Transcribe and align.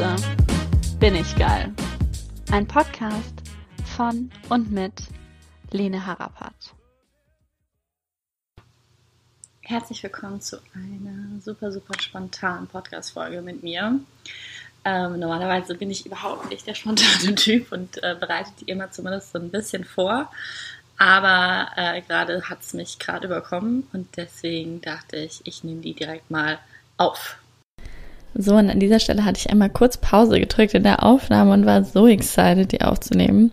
Scheiße, 0.00 0.36
bin 0.98 1.14
ich 1.14 1.36
geil. 1.36 1.74
Ein 2.50 2.66
Podcast 2.66 3.34
von 3.84 4.30
und 4.48 4.72
mit 4.72 4.94
Lene 5.72 6.06
Harapat. 6.06 6.54
Herzlich 9.60 10.02
willkommen 10.02 10.40
zu 10.40 10.56
einer 10.74 11.38
super, 11.42 11.70
super 11.70 12.00
spontanen 12.00 12.66
Podcast-Folge 12.66 13.42
mit 13.42 13.62
mir. 13.62 14.00
Ähm, 14.86 15.18
normalerweise 15.18 15.74
bin 15.74 15.90
ich 15.90 16.06
überhaupt 16.06 16.48
nicht 16.48 16.66
der 16.66 16.74
spontane 16.74 17.34
Typ 17.34 17.70
und 17.70 18.02
äh, 18.02 18.16
bereite 18.18 18.52
die 18.58 18.70
immer 18.70 18.90
zumindest 18.90 19.32
so 19.32 19.38
ein 19.38 19.50
bisschen 19.50 19.84
vor. 19.84 20.32
Aber 20.96 21.72
äh, 21.76 22.00
gerade 22.00 22.48
hat 22.48 22.62
es 22.62 22.72
mich 22.72 22.98
gerade 22.98 23.26
überkommen 23.26 23.86
und 23.92 24.16
deswegen 24.16 24.80
dachte 24.80 25.16
ich, 25.16 25.42
ich 25.44 25.62
nehme 25.62 25.82
die 25.82 25.92
direkt 25.92 26.30
mal 26.30 26.58
auf. 26.96 27.36
So, 28.34 28.54
und 28.54 28.70
an 28.70 28.80
dieser 28.80 29.00
Stelle 29.00 29.24
hatte 29.24 29.38
ich 29.38 29.50
einmal 29.50 29.70
kurz 29.70 29.96
Pause 29.96 30.38
gedrückt 30.38 30.74
in 30.74 30.82
der 30.82 31.04
Aufnahme 31.04 31.52
und 31.52 31.66
war 31.66 31.84
so 31.84 32.06
excited, 32.06 32.72
die 32.72 32.80
aufzunehmen, 32.80 33.50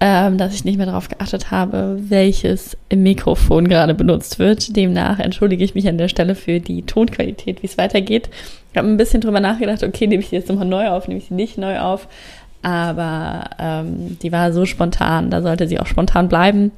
ähm, 0.00 0.38
dass 0.38 0.54
ich 0.54 0.64
nicht 0.64 0.76
mehr 0.76 0.86
darauf 0.86 1.08
geachtet 1.08 1.50
habe, 1.50 1.98
welches 2.00 2.76
Mikrofon 2.94 3.68
gerade 3.68 3.94
benutzt 3.94 4.38
wird. 4.38 4.76
Demnach 4.76 5.18
entschuldige 5.18 5.64
ich 5.64 5.74
mich 5.74 5.88
an 5.88 5.98
der 5.98 6.08
Stelle 6.08 6.34
für 6.34 6.60
die 6.60 6.82
Tonqualität, 6.82 7.62
wie 7.62 7.66
es 7.66 7.78
weitergeht. 7.78 8.30
Ich 8.72 8.78
habe 8.78 8.88
ein 8.88 8.96
bisschen 8.96 9.20
drüber 9.20 9.40
nachgedacht, 9.40 9.82
okay, 9.82 10.06
nehme 10.06 10.22
ich 10.22 10.30
die 10.30 10.36
jetzt 10.36 10.48
nochmal 10.48 10.66
neu 10.66 10.88
auf, 10.88 11.08
nehme 11.08 11.20
ich 11.20 11.26
sie 11.26 11.34
nicht 11.34 11.58
neu 11.58 11.78
auf. 11.78 12.08
Aber 12.62 13.50
ähm, 13.58 14.18
die 14.20 14.32
war 14.32 14.52
so 14.52 14.64
spontan, 14.64 15.30
da 15.30 15.42
sollte 15.42 15.68
sie 15.68 15.78
auch 15.78 15.86
spontan 15.86 16.28
bleiben. 16.28 16.72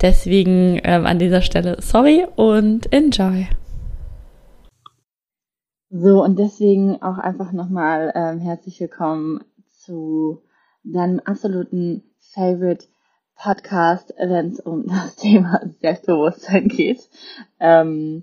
Deswegen 0.00 0.80
ähm, 0.82 1.06
an 1.06 1.18
dieser 1.18 1.42
Stelle 1.42 1.76
sorry 1.80 2.24
und 2.36 2.92
enjoy. 2.92 3.46
So, 5.92 6.22
und 6.22 6.38
deswegen 6.38 7.02
auch 7.02 7.18
einfach 7.18 7.50
nochmal 7.50 8.12
ähm, 8.14 8.38
herzlich 8.38 8.78
willkommen 8.78 9.42
zu 9.70 10.40
deinem 10.84 11.18
absoluten 11.18 12.04
Favorite 12.20 12.86
Podcast, 13.34 14.14
wenn 14.16 14.50
es 14.52 14.60
um 14.60 14.86
das 14.86 15.16
Thema 15.20 15.60
Selbstbewusstsein 15.80 16.68
geht. 16.68 17.10
Ähm, 17.58 18.22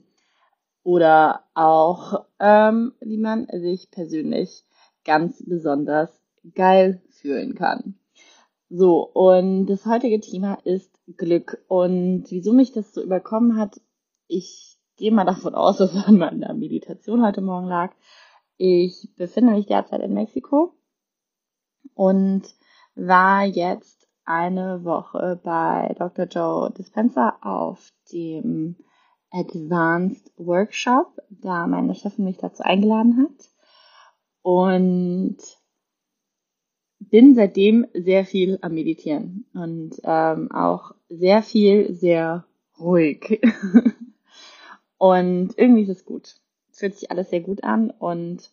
oder 0.84 1.44
auch, 1.56 2.28
ähm, 2.40 2.94
wie 3.02 3.18
man 3.18 3.48
sich 3.52 3.92
persönlich 3.92 4.64
ganz 5.04 5.44
besonders 5.46 6.10
geil 6.56 7.02
fühlen 7.10 7.54
kann. 7.54 7.96
So, 8.70 9.02
und 9.04 9.66
das 9.66 9.86
heutige 9.86 10.22
Thema 10.22 10.58
ist 10.64 10.90
Glück. 11.18 11.62
Und 11.68 12.28
wieso 12.30 12.54
mich 12.54 12.72
das 12.72 12.94
so 12.94 13.04
überkommen 13.04 13.58
hat, 13.58 13.82
ich 14.30 14.77
gehe 14.98 15.12
mal 15.12 15.26
davon 15.26 15.56
aus, 15.56 15.78
dass 15.78 15.94
es 15.94 16.06
an 16.06 16.18
meiner 16.18 16.54
Meditation 16.54 17.24
heute 17.24 17.42
Morgen 17.42 17.68
lag. 17.68 17.94
Ich 18.58 19.10
befinde 19.16 19.54
mich 19.54 19.68
derzeit 19.68 20.02
in 20.02 20.14
Mexiko 20.14 20.74
und 21.94 22.44
war 22.96 23.46
jetzt 23.46 24.08
eine 24.26 24.84
Woche 24.84 25.40
bei 25.44 25.96
Dr. 25.98 26.26
Joe 26.26 26.72
Dispenza 26.72 27.38
auf 27.42 27.94
dem 28.12 28.76
Advanced 29.30 30.32
Workshop, 30.38 31.18
da 31.30 31.68
meine 31.68 31.94
Chefin 31.94 32.26
mich 32.26 32.38
dazu 32.38 32.64
eingeladen 32.64 33.22
hat. 33.22 33.50
Und 34.42 35.38
bin 37.00 37.36
seitdem 37.36 37.86
sehr 37.94 38.26
viel 38.26 38.58
am 38.62 38.74
Meditieren 38.74 39.46
und 39.54 40.00
ähm, 40.04 40.52
auch 40.52 40.96
sehr 41.10 41.44
viel, 41.44 41.94
sehr 41.94 42.46
ruhig. 42.80 43.40
Und 44.98 45.54
irgendwie 45.58 45.84
ist 45.84 45.90
es 45.90 46.06
gut. 46.06 46.36
Es 46.72 46.80
fühlt 46.80 46.96
sich 46.96 47.12
alles 47.12 47.30
sehr 47.30 47.42
gut 47.42 47.64
an 47.64 47.92
und 47.92 48.52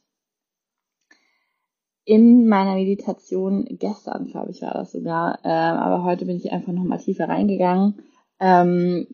in 2.05 2.47
meiner 2.49 2.75
Meditation 2.75 3.65
gestern, 3.78 4.27
glaube 4.27 4.50
ich, 4.50 4.60
war 4.60 4.75
das 4.75 4.93
sogar, 4.93 5.38
äh, 5.43 5.49
aber 5.49 6.04
heute 6.04 6.27
bin 6.27 6.37
ich 6.37 6.53
einfach 6.53 6.72
noch 6.72 6.84
mal 6.84 6.99
tiefer 6.99 7.28
reingegangen, 7.28 8.03
ähm, 8.41 9.06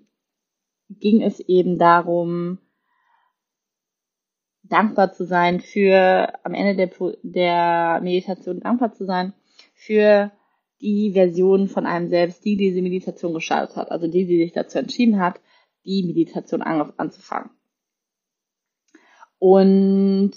ging 0.88 1.22
es 1.22 1.38
eben 1.40 1.78
darum, 1.78 2.58
dankbar 4.64 5.12
zu 5.12 5.24
sein 5.24 5.60
für, 5.60 6.32
am 6.44 6.54
Ende 6.54 6.74
der, 6.74 6.90
der 7.22 8.00
Meditation 8.02 8.60
dankbar 8.60 8.92
zu 8.92 9.04
sein 9.04 9.34
für 9.74 10.32
die 10.80 11.12
Version 11.12 11.68
von 11.68 11.86
einem 11.86 12.08
selbst, 12.08 12.44
die 12.44 12.56
diese 12.56 12.82
Meditation 12.82 13.34
gestartet 13.34 13.76
hat, 13.76 13.90
also 13.90 14.08
die, 14.08 14.26
die 14.26 14.38
sich 14.38 14.52
dazu 14.52 14.78
entschieden 14.78 15.20
hat, 15.20 15.40
die 15.90 16.04
Meditation 16.04 16.62
an, 16.62 16.92
anzufangen. 16.96 17.50
Und 19.38 20.32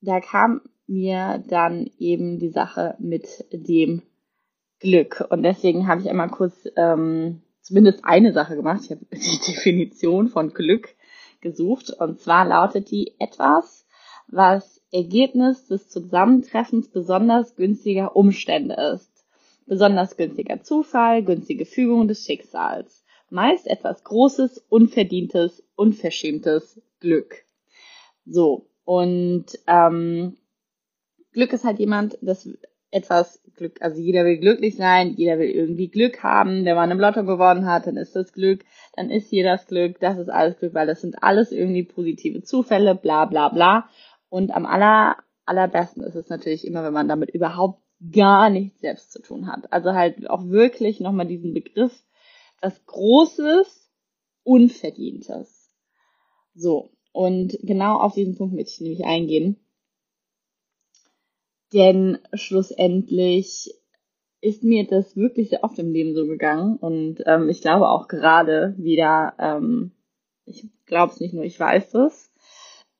da 0.00 0.20
kam 0.20 0.62
mir 0.86 1.44
dann 1.46 1.90
eben 1.98 2.38
die 2.38 2.48
Sache 2.48 2.96
mit 2.98 3.44
dem 3.52 4.02
Glück. 4.80 5.24
Und 5.30 5.42
deswegen 5.42 5.86
habe 5.86 6.00
ich 6.00 6.08
einmal 6.08 6.30
kurz 6.30 6.66
ähm, 6.76 7.42
zumindest 7.60 8.04
eine 8.04 8.32
Sache 8.32 8.56
gemacht. 8.56 8.80
Ich 8.84 8.90
habe 8.90 9.04
die 9.12 9.52
Definition 9.52 10.28
von 10.28 10.52
Glück 10.52 10.94
gesucht. 11.40 11.90
Und 11.90 12.20
zwar 12.20 12.46
lautet 12.46 12.90
die 12.90 13.14
etwas, 13.20 13.86
was 14.26 14.82
Ergebnis 14.90 15.66
des 15.66 15.88
Zusammentreffens 15.88 16.88
besonders 16.88 17.54
günstiger 17.54 18.16
Umstände 18.16 18.74
ist. 18.94 19.12
Besonders 19.66 20.16
günstiger 20.16 20.62
Zufall, 20.62 21.22
günstige 21.22 21.66
Fügung 21.66 22.08
des 22.08 22.24
Schicksals 22.24 22.97
meist 23.30 23.66
etwas 23.66 24.04
Großes, 24.04 24.64
Unverdientes, 24.68 25.62
Unverschämtes 25.76 26.80
Glück. 27.00 27.44
So, 28.26 28.66
und 28.84 29.46
ähm, 29.66 30.36
Glück 31.32 31.52
ist 31.52 31.64
halt 31.64 31.78
jemand, 31.78 32.18
das 32.20 32.48
etwas 32.90 33.42
Glück, 33.56 33.82
also 33.82 34.00
jeder 34.00 34.24
will 34.24 34.38
glücklich 34.38 34.76
sein, 34.76 35.14
jeder 35.16 35.38
will 35.38 35.50
irgendwie 35.50 35.88
Glück 35.88 36.22
haben. 36.22 36.64
Wenn 36.64 36.76
man 36.76 36.90
im 36.90 37.00
Lotto 37.00 37.24
gewonnen 37.24 37.66
hat, 37.66 37.86
dann 37.86 37.96
ist 37.96 38.16
das 38.16 38.32
Glück, 38.32 38.64
dann 38.94 39.10
ist 39.10 39.28
hier 39.28 39.44
das 39.44 39.66
Glück, 39.66 40.00
das 40.00 40.18
ist 40.18 40.30
alles 40.30 40.58
Glück, 40.58 40.74
weil 40.74 40.86
das 40.86 41.00
sind 41.00 41.22
alles 41.22 41.52
irgendwie 41.52 41.82
positive 41.82 42.42
Zufälle, 42.42 42.94
bla 42.94 43.26
bla 43.26 43.48
bla. 43.50 43.88
Und 44.30 44.52
am 44.52 44.64
aller, 44.64 45.16
allerbesten 45.44 46.02
ist 46.02 46.14
es 46.14 46.28
natürlich 46.28 46.66
immer, 46.66 46.82
wenn 46.84 46.92
man 46.92 47.08
damit 47.08 47.30
überhaupt 47.30 47.82
gar 48.12 48.48
nichts 48.48 48.80
selbst 48.80 49.12
zu 49.12 49.20
tun 49.20 49.48
hat. 49.48 49.72
Also 49.72 49.92
halt 49.92 50.30
auch 50.30 50.48
wirklich 50.48 51.00
nochmal 51.00 51.26
diesen 51.26 51.52
Begriff 51.52 52.04
was 52.60 52.84
Großes, 52.86 53.90
Unverdientes. 54.42 55.70
So, 56.54 56.90
und 57.12 57.58
genau 57.62 57.98
auf 57.98 58.14
diesen 58.14 58.36
Punkt 58.36 58.54
möchte 58.54 58.72
ich 58.72 58.80
nämlich 58.80 59.04
eingehen. 59.04 59.56
Denn 61.72 62.18
schlussendlich 62.32 63.74
ist 64.40 64.62
mir 64.62 64.86
das 64.86 65.16
wirklich 65.16 65.50
sehr 65.50 65.64
oft 65.64 65.78
im 65.78 65.92
Leben 65.92 66.14
so 66.14 66.26
gegangen 66.26 66.76
und 66.76 67.22
ähm, 67.26 67.48
ich 67.48 67.60
glaube 67.60 67.88
auch 67.88 68.08
gerade 68.08 68.74
wieder, 68.78 69.34
ähm, 69.38 69.92
ich 70.44 70.66
glaube 70.86 71.12
es 71.12 71.20
nicht 71.20 71.34
nur, 71.34 71.44
ich 71.44 71.58
weiß 71.58 71.94
es. 71.94 72.32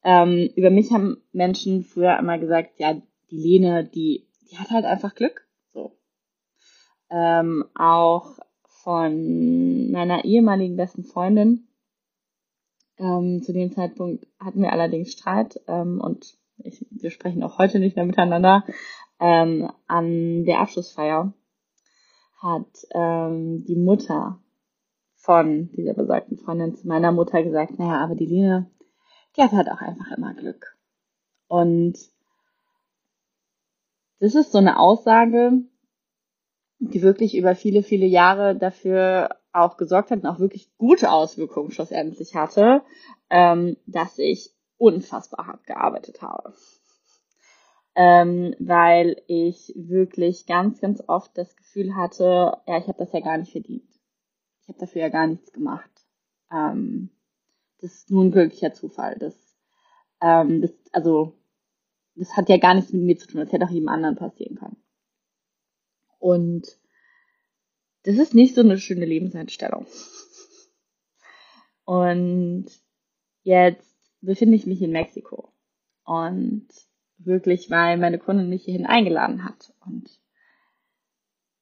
Ähm, 0.04 0.50
über 0.56 0.70
mich 0.70 0.90
haben 0.90 1.22
Menschen 1.32 1.84
früher 1.84 2.18
immer 2.18 2.38
gesagt, 2.38 2.78
ja, 2.78 3.00
die 3.30 3.36
Lene, 3.36 3.84
die, 3.84 4.26
die 4.50 4.58
hat 4.58 4.70
halt 4.70 4.84
einfach 4.84 5.14
Glück. 5.14 5.46
So. 5.72 5.96
Ähm, 7.10 7.64
auch 7.74 8.38
von 8.82 9.90
meiner 9.90 10.24
ehemaligen 10.24 10.76
besten 10.76 11.04
Freundin. 11.04 11.68
Ähm, 12.98 13.42
zu 13.42 13.52
dem 13.52 13.72
Zeitpunkt 13.72 14.26
hatten 14.40 14.62
wir 14.62 14.72
allerdings 14.72 15.12
Streit 15.12 15.60
ähm, 15.66 16.00
und 16.00 16.36
ich, 16.58 16.86
wir 16.90 17.10
sprechen 17.10 17.42
auch 17.42 17.58
heute 17.58 17.78
nicht 17.78 17.96
mehr 17.96 18.04
miteinander. 18.04 18.64
Ähm, 19.20 19.70
an 19.86 20.44
der 20.44 20.60
Abschlussfeier 20.60 21.32
hat 22.40 22.86
ähm, 22.92 23.64
die 23.64 23.76
Mutter 23.76 24.40
von 25.16 25.70
dieser 25.72 25.94
besagten 25.94 26.38
Freundin 26.38 26.76
zu 26.76 26.86
meiner 26.86 27.12
Mutter 27.12 27.42
gesagt, 27.42 27.78
naja, 27.78 28.02
aber 28.02 28.14
die 28.14 28.26
Lene, 28.26 28.70
die 29.36 29.42
hat 29.42 29.52
halt 29.52 29.68
auch 29.68 29.80
einfach 29.80 30.16
immer 30.16 30.34
Glück. 30.34 30.76
Und 31.48 31.98
das 34.20 34.34
ist 34.34 34.52
so 34.52 34.58
eine 34.58 34.78
Aussage, 34.78 35.62
die 36.78 37.02
wirklich 37.02 37.36
über 37.36 37.54
viele, 37.54 37.82
viele 37.82 38.06
Jahre 38.06 38.56
dafür 38.56 39.36
auch 39.52 39.76
gesorgt 39.76 40.10
hat 40.10 40.20
und 40.20 40.26
auch 40.26 40.38
wirklich 40.38 40.70
gute 40.78 41.10
Auswirkungen 41.10 41.70
schlussendlich 41.70 42.34
hatte, 42.34 42.82
ähm, 43.30 43.76
dass 43.86 44.18
ich 44.18 44.52
unfassbar 44.76 45.46
hart 45.46 45.66
gearbeitet 45.66 46.22
habe. 46.22 46.54
Ähm, 47.96 48.54
weil 48.60 49.20
ich 49.26 49.72
wirklich 49.74 50.46
ganz, 50.46 50.80
ganz 50.80 51.02
oft 51.08 51.36
das 51.36 51.56
Gefühl 51.56 51.96
hatte, 51.96 52.56
ja, 52.66 52.78
ich 52.78 52.86
habe 52.86 52.98
das 52.98 53.12
ja 53.12 53.20
gar 53.20 53.38
nicht 53.38 53.50
verdient. 53.50 53.90
Ich 54.62 54.68
habe 54.68 54.78
dafür 54.78 55.02
ja 55.02 55.08
gar 55.08 55.26
nichts 55.26 55.52
gemacht. 55.52 55.90
Ähm, 56.52 57.10
das 57.80 57.94
ist 57.94 58.10
nur 58.10 58.24
ein 58.24 58.30
glücklicher 58.30 58.72
Zufall. 58.72 59.16
Das, 59.18 59.34
ähm, 60.20 60.62
das, 60.62 60.72
also, 60.92 61.34
das 62.14 62.36
hat 62.36 62.48
ja 62.48 62.58
gar 62.58 62.74
nichts 62.74 62.92
mit 62.92 63.02
mir 63.02 63.16
zu 63.16 63.26
tun. 63.26 63.40
Das 63.40 63.50
hätte 63.50 63.64
auch 63.64 63.70
jedem 63.70 63.88
anderen 63.88 64.14
passieren 64.14 64.56
können. 64.56 64.76
Und 66.18 66.78
das 68.02 68.16
ist 68.16 68.34
nicht 68.34 68.54
so 68.54 68.60
eine 68.60 68.78
schöne 68.78 69.04
Lebenseinstellung. 69.04 69.86
Und 71.84 72.66
jetzt 73.42 73.96
befinde 74.20 74.56
ich 74.56 74.66
mich 74.66 74.82
in 74.82 74.92
Mexiko. 74.92 75.52
Und 76.04 76.68
wirklich, 77.18 77.70
weil 77.70 77.98
meine 77.98 78.18
Kundin 78.18 78.48
mich 78.48 78.64
hierhin 78.64 78.86
eingeladen 78.86 79.44
hat. 79.44 79.72
Und 79.84 80.20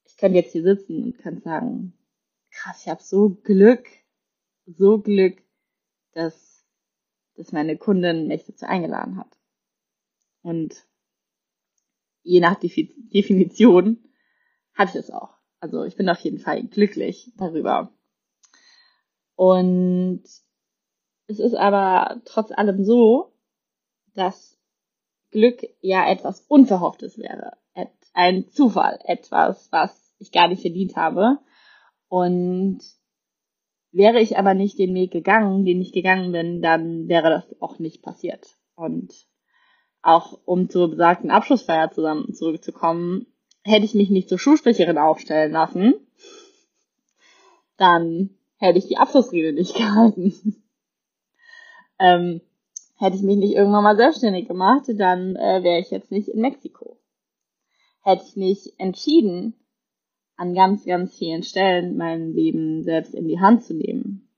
ich 0.04 0.16
könnte 0.16 0.38
jetzt 0.38 0.52
hier 0.52 0.62
sitzen 0.62 1.02
und 1.02 1.18
kann 1.18 1.40
sagen, 1.40 1.92
krass, 2.50 2.82
ich 2.82 2.88
habe 2.88 3.02
so 3.02 3.30
Glück, 3.30 3.86
so 4.66 4.98
Glück, 4.98 5.42
dass, 6.12 6.64
dass 7.34 7.52
meine 7.52 7.76
Kundin 7.76 8.28
mich 8.28 8.44
dazu 8.44 8.66
eingeladen 8.66 9.18
hat. 9.18 9.38
Und 10.42 10.86
je 12.22 12.40
nach 12.40 12.58
Definition 12.58 13.98
hatte 14.76 14.98
ich 14.98 15.04
es 15.06 15.10
auch. 15.10 15.30
Also 15.60 15.84
ich 15.84 15.96
bin 15.96 16.08
auf 16.08 16.20
jeden 16.20 16.38
Fall 16.38 16.62
glücklich 16.64 17.32
darüber. 17.36 17.92
Und 19.34 20.22
es 21.26 21.38
ist 21.40 21.54
aber 21.54 22.20
trotz 22.24 22.52
allem 22.52 22.84
so, 22.84 23.32
dass 24.14 24.58
Glück 25.30 25.66
ja 25.80 26.08
etwas 26.08 26.40
Unverhofftes 26.42 27.18
wäre. 27.18 27.56
Ein 28.14 28.48
Zufall, 28.48 28.98
etwas, 29.04 29.70
was 29.72 30.14
ich 30.18 30.32
gar 30.32 30.48
nicht 30.48 30.62
verdient 30.62 30.96
habe. 30.96 31.38
Und 32.08 32.80
wäre 33.92 34.20
ich 34.20 34.38
aber 34.38 34.54
nicht 34.54 34.78
den 34.78 34.94
Weg 34.94 35.10
gegangen, 35.10 35.64
den 35.64 35.80
ich 35.80 35.92
gegangen 35.92 36.32
bin, 36.32 36.62
dann 36.62 37.08
wäre 37.08 37.30
das 37.30 37.60
auch 37.60 37.78
nicht 37.78 38.02
passiert. 38.02 38.56
Und 38.74 39.12
auch 40.02 40.38
um 40.44 40.70
zur 40.70 40.90
besagten 40.90 41.30
Abschlussfeier 41.30 41.90
zusammen 41.90 42.32
zurückzukommen, 42.32 43.26
hätte 43.66 43.84
ich 43.84 43.94
mich 43.94 44.10
nicht 44.10 44.28
zur 44.28 44.38
Schulsprecherin 44.38 44.98
aufstellen 44.98 45.52
lassen, 45.52 45.94
dann 47.76 48.30
hätte 48.58 48.78
ich 48.78 48.86
die 48.86 48.96
Abschlussrede 48.96 49.52
nicht 49.52 49.74
gehalten. 49.76 50.62
ähm, 51.98 52.40
hätte 52.98 53.16
ich 53.16 53.22
mich 53.22 53.36
nicht 53.36 53.54
irgendwann 53.54 53.84
mal 53.84 53.96
selbstständig 53.96 54.48
gemacht, 54.48 54.84
dann 54.88 55.36
äh, 55.36 55.62
wäre 55.62 55.80
ich 55.80 55.90
jetzt 55.90 56.10
nicht 56.10 56.28
in 56.28 56.40
Mexiko. 56.40 56.98
Hätte 58.02 58.24
ich 58.26 58.36
nicht 58.36 58.74
entschieden, 58.78 59.54
an 60.36 60.54
ganz, 60.54 60.84
ganz 60.84 61.16
vielen 61.16 61.42
Stellen 61.42 61.96
mein 61.96 62.32
Leben 62.32 62.82
selbst 62.84 63.14
in 63.14 63.26
die 63.26 63.40
Hand 63.40 63.64
zu 63.64 63.74
nehmen, 63.74 64.28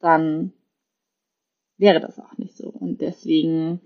dann 0.00 0.52
wäre 1.76 2.00
das 2.00 2.18
auch 2.18 2.36
nicht 2.38 2.56
so. 2.56 2.68
Und 2.68 3.00
deswegen 3.00 3.80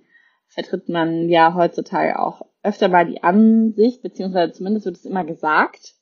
vertritt 0.47 0.89
man 0.89 1.29
ja 1.29 1.55
heutzutage 1.55 2.19
auch 2.19 2.43
öfter 2.63 2.89
mal 2.89 3.07
die 3.07 3.23
Ansicht, 3.23 4.03
beziehungsweise 4.03 4.53
zumindest 4.53 4.87
wird 4.87 4.97
es 4.97 5.05
immer 5.05 5.25
gesagt, 5.25 5.95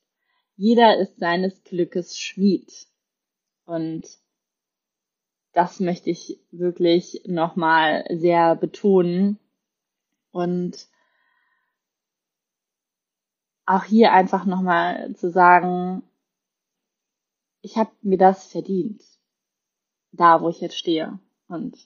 jeder 0.56 0.98
ist 0.98 1.18
seines 1.18 1.62
Glückes 1.64 2.18
Schmied. 2.18 2.86
Und 3.64 4.06
das 5.52 5.80
möchte 5.80 6.10
ich 6.10 6.40
wirklich 6.50 7.22
nochmal 7.26 8.04
sehr 8.10 8.56
betonen. 8.56 9.38
Und 10.32 10.86
auch 13.64 13.84
hier 13.84 14.12
einfach 14.12 14.44
nochmal 14.44 15.14
zu 15.16 15.30
sagen, 15.30 16.02
ich 17.62 17.76
habe 17.76 17.90
mir 18.02 18.18
das 18.18 18.46
verdient, 18.46 19.02
da 20.12 20.42
wo 20.42 20.48
ich 20.48 20.60
jetzt 20.60 20.76
stehe. 20.76 21.18
Und 21.48 21.78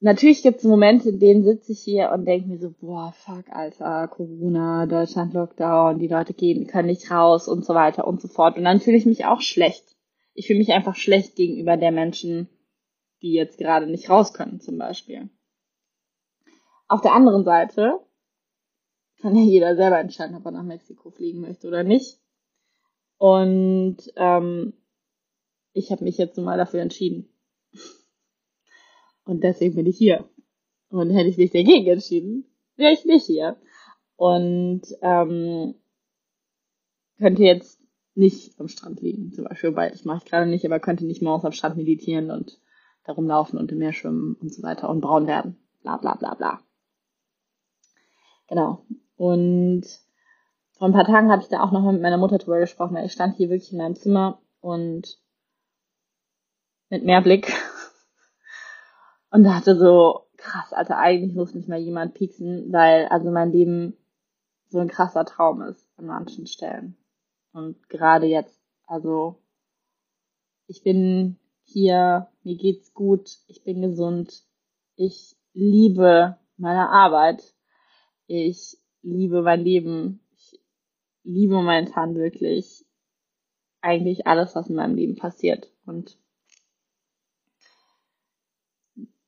natürlich 0.00 0.42
gibt 0.42 0.58
es 0.58 0.64
Momente, 0.64 1.10
in 1.10 1.20
denen 1.20 1.44
sitze 1.44 1.72
ich 1.72 1.80
hier 1.80 2.10
und 2.12 2.24
denke 2.24 2.48
mir 2.48 2.58
so, 2.58 2.70
boah, 2.80 3.12
fuck, 3.16 3.44
Alter, 3.50 4.08
Corona, 4.08 4.86
Deutschland 4.86 5.32
Lockdown, 5.34 5.98
die 5.98 6.08
Leute 6.08 6.34
gehen, 6.34 6.66
können 6.66 6.88
nicht 6.88 7.10
raus 7.10 7.48
und 7.48 7.64
so 7.64 7.74
weiter 7.74 8.06
und 8.06 8.20
so 8.20 8.28
fort. 8.28 8.56
Und 8.56 8.64
dann 8.64 8.80
fühle 8.80 8.96
ich 8.96 9.06
mich 9.06 9.24
auch 9.26 9.40
schlecht 9.40 9.96
ich 10.34 10.46
fühle 10.46 10.58
mich 10.58 10.72
einfach 10.72 10.96
schlecht 10.96 11.36
gegenüber 11.36 11.76
der 11.76 11.92
Menschen, 11.92 12.48
die 13.22 13.32
jetzt 13.32 13.58
gerade 13.58 13.86
nicht 13.86 14.08
raus 14.08 14.32
können, 14.32 14.60
zum 14.60 14.78
Beispiel. 14.78 15.28
Auf 16.88 17.02
der 17.02 17.12
anderen 17.12 17.44
Seite 17.44 18.00
kann 19.20 19.36
ja 19.36 19.42
jeder 19.42 19.76
selber 19.76 20.00
entscheiden, 20.00 20.36
ob 20.36 20.44
er 20.46 20.52
nach 20.52 20.62
Mexiko 20.62 21.10
fliegen 21.10 21.40
möchte 21.40 21.68
oder 21.68 21.82
nicht. 21.82 22.20
Und 23.18 23.98
ähm, 24.16 24.72
ich 25.72 25.92
habe 25.92 26.04
mich 26.04 26.16
jetzt 26.16 26.36
nun 26.36 26.46
mal 26.46 26.56
dafür 26.56 26.80
entschieden. 26.80 27.29
Und 29.30 29.44
deswegen 29.44 29.76
bin 29.76 29.86
ich 29.86 29.96
hier. 29.96 30.28
Und 30.88 31.10
hätte 31.10 31.28
ich 31.28 31.36
mich 31.36 31.52
dagegen 31.52 31.86
entschieden, 31.86 32.46
wäre 32.74 32.92
ich 32.92 33.04
nicht 33.04 33.26
hier. 33.26 33.56
Und 34.16 34.82
ähm, 35.02 35.76
könnte 37.16 37.44
jetzt 37.44 37.80
nicht 38.16 38.58
am 38.58 38.66
Strand 38.66 39.00
liegen, 39.00 39.32
zum 39.32 39.44
Beispiel, 39.44 39.76
weil 39.76 39.92
das 39.92 40.04
mache 40.04 40.18
ich 40.18 40.28
gerade 40.28 40.50
nicht, 40.50 40.66
aber 40.66 40.80
könnte 40.80 41.06
nicht 41.06 41.22
morgens 41.22 41.44
am 41.44 41.52
Strand 41.52 41.76
meditieren 41.76 42.32
und 42.32 42.58
darum 43.04 43.28
laufen 43.28 43.56
und 43.56 43.70
im 43.70 43.78
Meer 43.78 43.92
schwimmen 43.92 44.34
und 44.40 44.52
so 44.52 44.64
weiter 44.64 44.90
und 44.90 45.00
braun 45.00 45.28
werden. 45.28 45.56
Bla 45.82 45.96
bla 45.96 46.16
bla 46.16 46.34
bla. 46.34 46.60
Genau. 48.48 48.84
Und 49.16 49.84
vor 50.72 50.88
ein 50.88 50.92
paar 50.92 51.06
Tagen 51.06 51.30
habe 51.30 51.42
ich 51.42 51.48
da 51.48 51.62
auch 51.62 51.70
noch 51.70 51.88
mit 51.92 52.02
meiner 52.02 52.18
Mutter 52.18 52.38
drüber 52.38 52.58
gesprochen, 52.58 52.96
weil 52.96 53.06
ich 53.06 53.12
stand 53.12 53.36
hier 53.36 53.48
wirklich 53.48 53.70
in 53.70 53.78
meinem 53.78 53.94
Zimmer 53.94 54.42
und 54.60 55.20
mit 56.88 57.04
Meerblick 57.04 57.54
und 59.30 59.44
dachte 59.44 59.76
so, 59.76 60.26
krass, 60.36 60.72
Alter, 60.72 60.98
eigentlich 60.98 61.34
muss 61.34 61.54
mich 61.54 61.68
mal 61.68 61.78
jemand 61.78 62.14
pieksen, 62.14 62.72
weil 62.72 63.06
also 63.06 63.30
mein 63.30 63.52
Leben 63.52 63.96
so 64.68 64.78
ein 64.78 64.88
krasser 64.88 65.24
Traum 65.24 65.62
ist 65.62 65.86
an 65.96 66.06
manchen 66.06 66.46
Stellen. 66.46 66.96
Und 67.52 67.88
gerade 67.88 68.26
jetzt, 68.26 68.60
also 68.86 69.42
ich 70.66 70.82
bin 70.82 71.38
hier, 71.64 72.28
mir 72.42 72.56
geht's 72.56 72.94
gut, 72.94 73.38
ich 73.46 73.62
bin 73.62 73.82
gesund, 73.82 74.44
ich 74.96 75.36
liebe 75.52 76.38
meine 76.56 76.88
Arbeit, 76.88 77.54
ich 78.26 78.78
liebe 79.02 79.42
mein 79.42 79.60
Leben, 79.60 80.20
ich 80.36 80.60
liebe 81.22 81.54
momentan 81.54 82.14
wirklich 82.14 82.84
eigentlich 83.80 84.26
alles, 84.26 84.54
was 84.54 84.68
in 84.68 84.76
meinem 84.76 84.94
Leben 84.94 85.16
passiert. 85.16 85.72
Und 85.86 86.18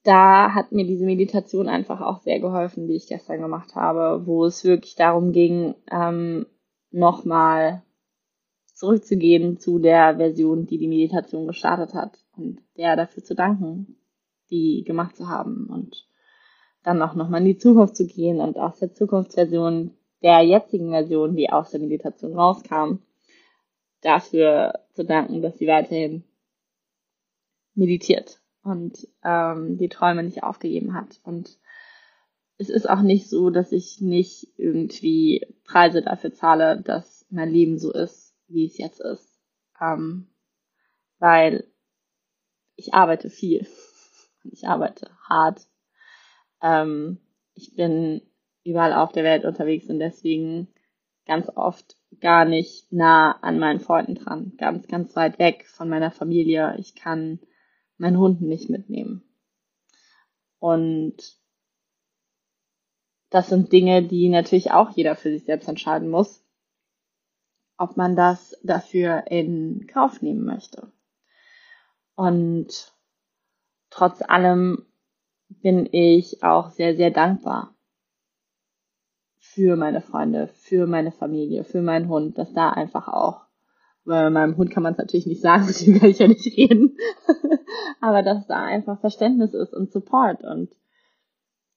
da 0.02 0.52
hat 0.54 0.72
mir 0.72 0.84
diese 0.84 1.04
Meditation 1.04 1.68
einfach 1.68 2.00
auch 2.00 2.20
sehr 2.22 2.40
geholfen, 2.40 2.88
die 2.88 2.96
ich 2.96 3.06
gestern 3.06 3.40
gemacht 3.40 3.74
habe, 3.76 4.26
wo 4.26 4.44
es 4.44 4.64
wirklich 4.64 4.96
darum 4.96 5.32
ging, 5.32 5.74
ähm, 5.90 6.46
nochmal 6.90 7.82
zurückzugehen 8.74 9.58
zu 9.58 9.78
der 9.78 10.16
Version, 10.16 10.66
die 10.66 10.78
die 10.78 10.88
Meditation 10.88 11.46
gestartet 11.46 11.94
hat 11.94 12.18
und 12.36 12.60
der 12.76 12.96
dafür 12.96 13.22
zu 13.22 13.34
danken, 13.34 13.96
die 14.50 14.82
gemacht 14.84 15.16
zu 15.16 15.28
haben 15.28 15.68
und 15.68 16.08
dann 16.82 17.00
auch 17.00 17.14
nochmal 17.14 17.40
in 17.42 17.46
die 17.46 17.58
Zukunft 17.58 17.96
zu 17.96 18.06
gehen 18.06 18.40
und 18.40 18.58
aus 18.58 18.80
der 18.80 18.92
Zukunftsversion 18.92 19.96
der 20.22 20.42
jetzigen 20.42 20.90
Version, 20.90 21.36
die 21.36 21.50
aus 21.50 21.70
der 21.70 21.80
Meditation 21.80 22.34
rauskam, 22.34 22.98
dafür 24.00 24.80
zu 24.94 25.04
danken, 25.04 25.42
dass 25.42 25.58
sie 25.58 25.68
weiterhin 25.68 26.24
meditiert 27.74 28.41
und 28.62 29.08
ähm, 29.24 29.76
die 29.78 29.88
Träume 29.88 30.22
nicht 30.22 30.42
aufgegeben 30.42 30.94
hat. 30.94 31.20
Und 31.24 31.58
es 32.58 32.68
ist 32.68 32.88
auch 32.88 33.02
nicht 33.02 33.28
so, 33.28 33.50
dass 33.50 33.72
ich 33.72 34.00
nicht 34.00 34.48
irgendwie 34.56 35.46
Preise 35.64 36.02
dafür 36.02 36.32
zahle, 36.32 36.80
dass 36.80 37.26
mein 37.30 37.50
Leben 37.50 37.78
so 37.78 37.92
ist, 37.92 38.34
wie 38.46 38.66
es 38.66 38.78
jetzt 38.78 39.00
ist. 39.00 39.40
Ähm, 39.80 40.28
weil 41.18 41.64
ich 42.76 42.94
arbeite 42.94 43.30
viel. 43.30 43.66
Ich 44.44 44.66
arbeite 44.66 45.08
hart. 45.28 45.68
Ähm, 46.60 47.20
ich 47.54 47.76
bin 47.76 48.22
überall 48.64 48.92
auf 48.92 49.12
der 49.12 49.22
Welt 49.22 49.44
unterwegs 49.44 49.88
und 49.88 50.00
deswegen 50.00 50.66
ganz 51.26 51.48
oft 51.54 51.96
gar 52.20 52.44
nicht 52.44 52.92
nah 52.92 53.38
an 53.40 53.60
meinen 53.60 53.78
Freunden 53.78 54.16
dran. 54.16 54.54
Ganz, 54.58 54.88
ganz 54.88 55.14
weit 55.14 55.38
weg 55.38 55.66
von 55.68 55.88
meiner 55.88 56.10
Familie. 56.10 56.74
Ich 56.78 56.96
kann 56.96 57.38
meinen 57.98 58.18
Hund 58.18 58.40
nicht 58.40 58.70
mitnehmen. 58.70 59.22
Und 60.58 61.16
das 63.30 63.48
sind 63.48 63.72
Dinge, 63.72 64.02
die 64.02 64.28
natürlich 64.28 64.70
auch 64.70 64.90
jeder 64.90 65.16
für 65.16 65.30
sich 65.30 65.44
selbst 65.44 65.68
entscheiden 65.68 66.08
muss 66.08 66.42
ob 67.82 67.96
man 67.96 68.14
das 68.14 68.56
dafür 68.62 69.24
in 69.28 69.88
Kauf 69.92 70.22
nehmen 70.22 70.44
möchte. 70.44 70.92
Und 72.14 72.94
trotz 73.90 74.22
allem 74.22 74.86
bin 75.48 75.88
ich 75.90 76.44
auch 76.44 76.70
sehr, 76.70 76.94
sehr 76.94 77.10
dankbar 77.10 77.74
für 79.38 79.74
meine 79.74 80.00
Freunde, 80.00 80.46
für 80.46 80.86
meine 80.86 81.10
Familie, 81.10 81.64
für 81.64 81.82
meinen 81.82 82.08
Hund, 82.08 82.38
dass 82.38 82.52
da 82.52 82.70
einfach 82.70 83.08
auch, 83.08 83.46
weil 84.04 84.30
meinem 84.30 84.56
Hund 84.56 84.70
kann 84.70 84.82
man 84.82 84.92
es 84.92 84.98
natürlich 84.98 85.26
nicht 85.26 85.42
sagen, 85.42 85.66
mit 85.66 85.80
dem 85.80 85.98
kann 85.98 86.10
ich 86.10 86.18
ja 86.18 86.28
nicht 86.28 86.46
reden, 86.56 86.96
aber 88.00 88.22
dass 88.22 88.46
da 88.46 88.62
einfach 88.64 89.00
Verständnis 89.00 89.54
ist 89.54 89.72
und 89.72 89.92
Support 89.92 90.42
und 90.42 90.70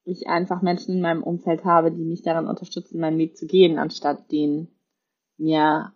ich 0.06 0.28
einfach 0.28 0.62
Menschen 0.62 0.96
in 0.96 1.02
meinem 1.02 1.24
Umfeld 1.24 1.66
habe, 1.66 1.92
die 1.92 2.06
mich 2.06 2.22
daran 2.22 2.48
unterstützen, 2.48 3.00
meinen 3.00 3.18
Weg 3.18 3.38
zu 3.38 3.48
gehen, 3.48 3.80
anstatt 3.80 4.32
den 4.32 4.68
mir 5.38 5.94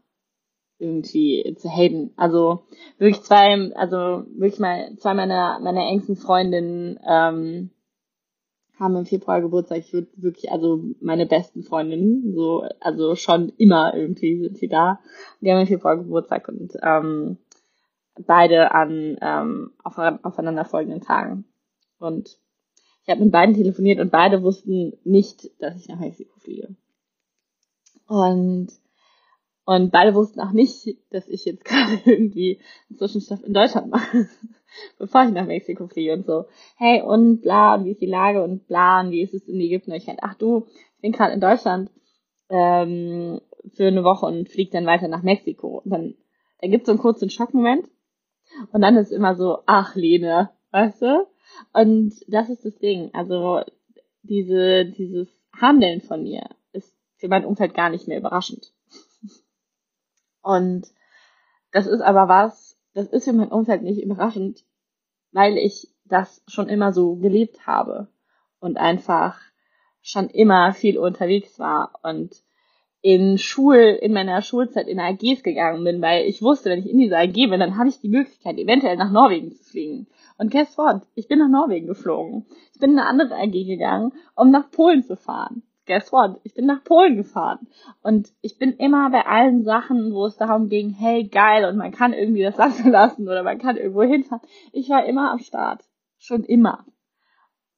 irgendwie 0.80 1.56
zu 1.58 1.70
haten. 1.70 2.12
Also 2.16 2.64
wirklich 2.98 3.22
zwei, 3.22 3.72
also 3.76 4.26
wirklich 4.36 4.60
mal 4.60 4.96
zwei 4.98 5.14
meiner 5.14 5.60
meiner 5.60 5.88
engsten 5.88 6.16
Freundinnen 6.16 7.00
ähm, 7.08 7.72
haben 8.80 8.96
im 8.96 9.06
Februar 9.06 9.42
Geburtstag. 9.42 9.80
Ich 9.80 9.94
würde 9.94 10.08
wirklich, 10.16 10.52
also 10.52 10.84
meine 11.02 11.26
besten 11.26 11.64
Freundinnen, 11.64 12.34
so, 12.34 12.64
also 12.80 13.16
schon 13.16 13.50
immer 13.58 13.94
irgendwie 13.94 14.42
sind 14.42 14.58
sie 14.58 14.70
da. 14.70 15.00
Die 15.42 15.52
haben 15.52 15.60
im 15.60 15.68
Februar 15.68 15.98
Geburtstag 15.98 16.48
und 16.48 16.78
ähm, 16.82 17.38
beide 18.26 18.72
an 18.72 19.18
ähm, 19.22 19.72
auf, 19.84 19.98
aufeinanderfolgenden 19.98 21.02
Tagen. 21.02 21.46
Und 22.00 22.40
ich 23.04 23.10
habe 23.10 23.24
mit 23.24 23.32
beiden 23.32 23.56
telefoniert 23.56 24.00
und 24.00 24.12
beide 24.12 24.44
wussten 24.44 24.94
nicht, 25.04 25.50
dass 25.60 25.76
ich 25.76 25.88
nach 25.88 26.00
Mexiko 26.00 26.40
fliege. 26.40 26.76
Und 28.08 28.70
und 29.70 29.92
beide 29.92 30.16
wussten 30.16 30.40
auch 30.40 30.52
nicht, 30.52 30.98
dass 31.12 31.28
ich 31.28 31.46
jetzt 31.46 31.64
gerade 31.64 32.02
irgendwie 32.04 32.60
einen 32.90 32.98
Zwischenstopp 32.98 33.44
in 33.44 33.54
Deutschland 33.54 33.92
mache, 33.92 34.28
bevor 34.98 35.26
ich 35.26 35.30
nach 35.30 35.46
Mexiko 35.46 35.86
fliege 35.86 36.14
und 36.14 36.26
so. 36.26 36.46
Hey, 36.76 37.04
und 37.04 37.42
bla, 37.42 37.76
und 37.76 37.86
wie 37.86 37.92
ist 37.92 38.02
die 38.02 38.08
Lage 38.08 38.44
und 38.44 38.66
bla, 38.66 39.02
und 39.02 39.12
wie 39.12 39.22
ist 39.22 39.36
es 39.36 39.48
in 39.48 39.62
Ägypten? 39.62 39.92
Und 39.92 39.98
ich 39.98 40.08
halt, 40.08 40.22
ach 40.24 40.34
du, 40.34 40.66
ich 40.96 41.02
bin 41.02 41.12
gerade 41.12 41.34
in 41.34 41.40
Deutschland 41.40 41.92
ähm, 42.50 43.42
für 43.76 43.86
eine 43.86 44.04
Woche 44.04 44.26
und 44.26 44.50
fliege 44.50 44.72
dann 44.72 44.88
weiter 44.88 45.08
nach 45.08 45.22
Mexiko. 45.22 45.84
Und 45.86 45.92
dann, 45.92 46.16
dann 46.62 46.72
gibt 46.72 46.82
es 46.82 46.86
so 46.88 46.94
einen 46.94 47.02
kurzen 47.02 47.30
Schockmoment. 47.30 47.88
Und 48.72 48.82
dann 48.82 48.98
ist 48.98 49.12
immer 49.12 49.36
so, 49.36 49.60
ach 49.68 49.94
Lene, 49.94 50.50
weißt 50.72 51.04
du? 51.04 51.28
Und 51.74 52.16
das 52.28 52.50
ist 52.50 52.66
das 52.66 52.76
Ding. 52.80 53.12
Also 53.14 53.62
diese, 54.24 54.86
dieses 54.86 55.28
Handeln 55.56 56.02
von 56.02 56.24
mir 56.24 56.50
ist 56.74 56.92
für 57.18 57.28
mein 57.28 57.46
Umfeld 57.46 57.76
gar 57.76 57.92
nicht 57.92 58.08
mehr 58.08 58.18
überraschend. 58.18 58.74
Und 60.42 60.88
das 61.72 61.88
ist 61.88 62.02
aber 62.02 62.28
was, 62.28 62.78
das 62.94 63.08
ist 63.08 63.26
für 63.26 63.34
mein 63.34 63.52
Umfeld 63.52 63.84
nicht 63.84 64.02
überraschend, 64.02 64.64
weil 65.32 65.58
ich 65.58 65.90
das 66.06 66.44
schon 66.48 66.70
immer 66.70 66.92
so 66.92 67.16
gelebt 67.16 67.68
habe 67.68 68.08
und 68.60 68.78
einfach 68.78 69.40
schon 70.02 70.30
immer 70.30 70.74
viel 70.74 70.98
unterwegs 70.98 71.60
war 71.60 72.00
und 72.04 72.44
in 73.02 73.38
Schul, 73.38 73.98
in 74.02 74.12
meiner 74.12 74.42
Schulzeit 74.42 74.88
in 74.88 75.00
AGs 75.00 75.44
gegangen 75.44 75.84
bin, 75.84 76.02
weil 76.02 76.26
ich 76.26 76.42
wusste, 76.42 76.70
wenn 76.70 76.80
ich 76.80 76.90
in 76.90 76.98
dieser 76.98 77.20
AG 77.20 77.34
bin, 77.34 77.60
dann 77.60 77.78
habe 77.78 77.88
ich 77.88 78.02
die 78.02 78.10
Möglichkeit, 78.10 78.58
eventuell 78.58 78.98
nach 78.98 79.12
Norwegen 79.12 79.54
zu 79.54 79.64
fliegen. 79.64 80.08
Und 80.38 80.52
guess 80.52 80.78
what? 80.78 81.04
Ich 81.16 81.30
bin 81.30 81.40
nach 81.40 81.48
Norwegen 81.48 81.88
geflogen. 81.88 82.46
Ich 82.74 82.80
bin 82.80 82.92
in 82.92 83.00
eine 83.00 83.08
andere 83.08 83.36
AG 83.36 83.52
gegangen, 83.52 84.12
um 84.36 84.52
nach 84.52 84.70
Polen 84.70 85.04
zu 85.04 85.16
fahren 85.16 85.64
guess 85.90 86.12
what? 86.12 86.40
Ich 86.44 86.54
bin 86.54 86.68
nach 86.68 86.84
Polen 86.84 87.18
gefahren. 87.18 87.68
Und 88.02 88.32
ich 88.42 88.58
bin 88.58 88.74
immer 88.74 89.10
bei 89.10 89.26
allen 89.26 89.64
Sachen, 89.64 90.14
wo 90.14 90.26
es 90.26 90.38
darum 90.38 90.70
ging, 90.70 90.92
hey, 90.92 91.28
geil, 91.28 91.66
und 91.66 91.78
man 91.78 91.92
kann 91.92 92.14
irgendwie 92.14 92.44
das 92.44 92.58
Land 92.58 92.76
verlassen 92.76 93.28
oder 93.28 93.44
man 93.44 93.58
kann 93.58 93.76
irgendwo 93.76 94.04
hinfahren. 94.04 94.48
Ich 94.72 94.90
war 94.90 95.06
immer 95.06 95.32
am 95.32 95.40
Start. 95.40 95.84
Schon 96.20 96.44
immer. 96.44 96.86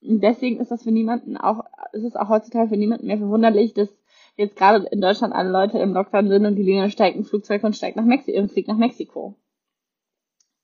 Und 0.01 0.22
deswegen 0.22 0.60
ist 0.60 0.72
das 0.72 0.84
für 0.84 0.91
niemanden 0.91 1.38
auch, 1.38 1.63
ist 1.94 2.03
es 2.03 2.15
auch 2.15 2.27
heutzutage 2.27 2.70
für 2.70 2.77
niemanden 2.77 3.08
mehr 3.08 3.18
verwunderlich, 3.18 3.74
dass 3.74 3.89
jetzt 4.36 4.58
gerade 4.58 4.86
in 4.91 5.00
Deutschland 5.00 5.34
alle 5.34 5.50
Leute 5.50 5.80
im 5.80 5.94
Lockdown 5.94 6.27
sind 6.27 6.46
und 6.46 6.56
die 6.56 6.63
Linie 6.63 6.89
steigt 6.89 7.18
ein 7.18 7.24
Flugzeug 7.24 7.63
und 7.63 7.75
steigt 7.75 7.96
nach 7.96 8.03
Mexiko 8.03 8.39
und 8.39 8.51
fliegt 8.51 8.68
nach 8.68 8.77
Mexiko. 8.77 9.36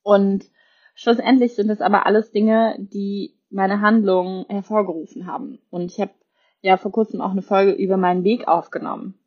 Und 0.04 0.46
schlussendlich 0.96 1.56
sind 1.56 1.70
es 1.70 1.82
aber 1.82 2.06
alles 2.06 2.32
Dinge, 2.32 2.75
die 2.80 3.36
meine 3.50 3.80
Handlungen 3.80 4.46
hervorgerufen 4.50 5.27
haben. 5.27 5.60
Und 5.70 5.92
ich 5.92 6.01
habe 6.01 6.12
ja 6.62 6.78
vor 6.78 6.92
kurzem 6.92 7.22
auch 7.22 7.32
eine 7.32 7.42
Folge 7.42 7.72
über 7.72 7.98
meinen 7.98 8.24
Weg 8.24 8.48
aufgenommen. 8.48 9.20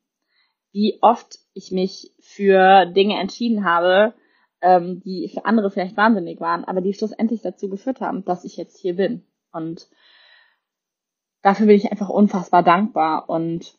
Wie 0.73 0.99
oft 1.01 1.39
ich 1.53 1.73
mich 1.73 2.15
für 2.21 2.87
Dinge 2.87 3.19
entschieden 3.19 3.65
habe, 3.65 4.15
ähm, 4.61 5.01
die 5.01 5.29
für 5.33 5.45
andere 5.45 5.71
vielleicht 5.71 5.97
wahnsinnig 5.97 6.41
waren, 6.41 6.65
aber 6.65 6.81
die 6.81 6.93
schlussendlich 6.93 7.43
dazu 7.43 7.69
geführt 7.69 8.01
haben, 8.01 8.25
dass 8.25 8.45
ich 8.45 8.57
jetzt 8.57 8.79
hier 8.79 8.97
bin. 8.97 9.25
Und 9.53 9.89
dafür 11.43 11.67
bin 11.67 11.77
ich 11.77 11.91
einfach 11.91 12.09
unfassbar 12.09 12.63
dankbar. 12.63 13.29
Und 13.29 13.79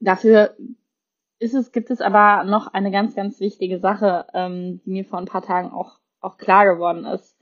dafür 0.00 0.56
ist 1.38 1.54
es, 1.54 1.72
gibt 1.72 1.90
es 1.90 2.00
aber 2.00 2.44
noch 2.44 2.66
eine 2.66 2.90
ganz, 2.90 3.14
ganz 3.14 3.40
wichtige 3.40 3.78
Sache, 3.78 4.26
ähm, 4.34 4.82
die 4.84 4.90
mir 4.90 5.04
vor 5.04 5.18
ein 5.18 5.26
paar 5.26 5.42
Tagen 5.42 5.70
auch, 5.70 5.98
auch 6.20 6.36
klar 6.36 6.66
geworden 6.66 7.04
ist. 7.06 7.36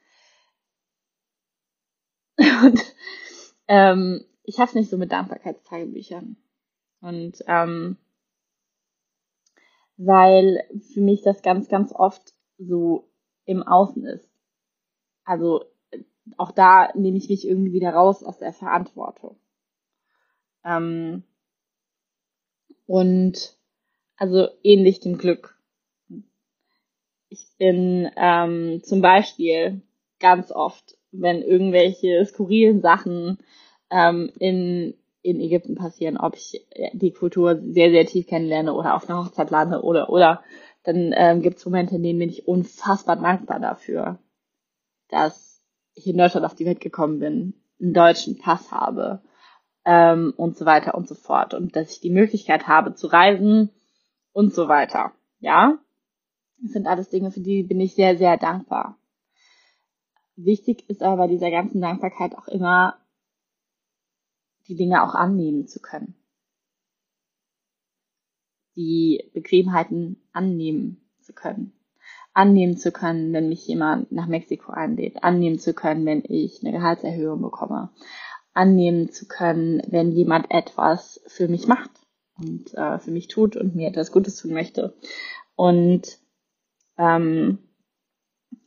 Und 2.62 2.80
ähm, 3.66 4.24
ich 4.48 4.58
habe 4.58 4.70
es 4.70 4.74
nicht 4.74 4.88
so 4.88 4.96
mit 4.96 5.12
Dankbarkeitstagebüchern. 5.12 6.36
Und 7.00 7.44
ähm, 7.46 7.98
weil 9.98 10.64
für 10.94 11.02
mich 11.02 11.22
das 11.22 11.42
ganz, 11.42 11.68
ganz 11.68 11.92
oft 11.92 12.34
so 12.56 13.10
im 13.44 13.62
Außen 13.62 14.06
ist. 14.06 14.30
Also 15.24 15.64
auch 16.38 16.50
da 16.50 16.90
nehme 16.94 17.18
ich 17.18 17.28
mich 17.28 17.46
irgendwie 17.46 17.74
wieder 17.74 17.90
raus 17.90 18.24
aus 18.24 18.38
der 18.38 18.54
Verantwortung. 18.54 19.38
Ähm, 20.64 21.24
und 22.86 23.58
also 24.16 24.48
ähnlich 24.62 25.00
dem 25.00 25.18
Glück. 25.18 25.58
Ich 27.28 27.46
bin 27.58 28.10
ähm, 28.16 28.80
zum 28.82 29.02
Beispiel 29.02 29.82
ganz 30.20 30.50
oft, 30.50 30.96
wenn 31.12 31.42
irgendwelche 31.42 32.24
skurrilen 32.24 32.80
Sachen 32.80 33.38
ähm, 33.90 34.30
in, 34.38 34.94
in 35.22 35.40
Ägypten 35.40 35.74
passieren, 35.74 36.16
ob 36.16 36.36
ich 36.36 36.66
äh, 36.70 36.90
die 36.94 37.12
Kultur 37.12 37.60
sehr, 37.62 37.90
sehr 37.90 38.06
tief 38.06 38.26
kennenlerne 38.26 38.74
oder 38.74 38.94
auf 38.94 39.08
einer 39.08 39.24
Hochzeit 39.24 39.50
lande 39.50 39.82
oder, 39.82 40.10
oder, 40.10 40.42
dann 40.84 41.12
ähm, 41.14 41.42
gibt 41.42 41.58
es 41.58 41.64
Momente, 41.64 41.96
in 41.96 42.02
denen 42.02 42.18
bin 42.18 42.30
ich 42.30 42.48
unfassbar 42.48 43.16
dankbar 43.16 43.60
dafür, 43.60 44.18
dass 45.08 45.62
ich 45.94 46.06
in 46.06 46.16
Deutschland 46.16 46.46
auf 46.46 46.54
die 46.54 46.66
Welt 46.66 46.80
gekommen 46.80 47.18
bin, 47.18 47.54
einen 47.80 47.92
deutschen 47.92 48.38
Pass 48.38 48.70
habe 48.70 49.22
ähm, 49.84 50.32
und 50.36 50.56
so 50.56 50.64
weiter 50.64 50.94
und 50.94 51.08
so 51.08 51.14
fort 51.14 51.54
und 51.54 51.74
dass 51.76 51.92
ich 51.92 52.00
die 52.00 52.10
Möglichkeit 52.10 52.68
habe 52.68 52.94
zu 52.94 53.08
reisen 53.08 53.70
und 54.32 54.54
so 54.54 54.68
weiter. 54.68 55.12
Ja, 55.40 55.78
das 56.62 56.72
sind 56.72 56.86
alles 56.86 57.08
Dinge, 57.08 57.30
für 57.30 57.40
die 57.40 57.62
bin 57.62 57.80
ich 57.80 57.94
sehr, 57.94 58.16
sehr 58.16 58.36
dankbar. 58.36 58.98
Wichtig 60.36 60.88
ist 60.88 61.02
aber 61.02 61.16
bei 61.16 61.26
dieser 61.26 61.50
ganzen 61.50 61.80
Dankbarkeit 61.80 62.36
auch 62.36 62.48
immer 62.48 62.96
die 64.68 64.76
Dinge 64.76 65.02
auch 65.02 65.14
annehmen 65.14 65.66
zu 65.66 65.80
können. 65.80 66.14
Die 68.76 69.30
Bequemheiten 69.34 70.22
annehmen 70.32 71.08
zu 71.20 71.32
können. 71.32 71.72
Annehmen 72.32 72.76
zu 72.76 72.92
können, 72.92 73.32
wenn 73.32 73.48
mich 73.48 73.66
jemand 73.66 74.12
nach 74.12 74.26
Mexiko 74.26 74.70
einlädt. 74.70 75.24
Annehmen 75.24 75.58
zu 75.58 75.74
können, 75.74 76.06
wenn 76.06 76.22
ich 76.24 76.62
eine 76.62 76.72
Gehaltserhöhung 76.72 77.42
bekomme. 77.42 77.90
Annehmen 78.52 79.10
zu 79.10 79.26
können, 79.26 79.82
wenn 79.88 80.12
jemand 80.12 80.50
etwas 80.50 81.20
für 81.26 81.48
mich 81.48 81.66
macht 81.66 81.90
und 82.38 82.74
äh, 82.74 82.98
für 82.98 83.10
mich 83.10 83.28
tut 83.28 83.56
und 83.56 83.74
mir 83.74 83.88
etwas 83.88 84.12
Gutes 84.12 84.36
tun 84.36 84.52
möchte. 84.52 84.94
Und 85.56 86.18
ähm, 86.96 87.58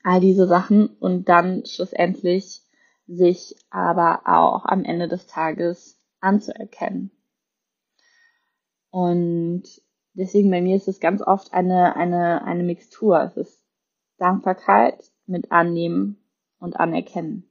all 0.04 0.20
diese 0.20 0.48
Sachen 0.48 0.88
und 0.88 1.30
dann 1.30 1.66
schlussendlich 1.66 2.64
sich 3.08 3.56
aber 3.70 4.22
auch 4.26 4.66
am 4.66 4.84
Ende 4.84 5.08
des 5.08 5.28
Tages 5.28 6.00
anzuerkennen. 6.20 7.12
Und 8.90 9.64
deswegen 10.14 10.52
bei 10.52 10.62
mir 10.62 10.76
ist 10.76 10.88
es 10.88 11.00
ganz 11.00 11.22
oft 11.22 11.54
eine, 11.54 11.96
eine, 11.96 12.44
eine 12.44 12.64
Mixtur. 12.64 13.22
Es 13.22 13.38
ist 13.38 13.66
Dankbarkeit 14.18 15.04
mit 15.26 15.52
Annehmen 15.52 16.18
und 16.60 16.80
Anerkennen. 16.80 17.50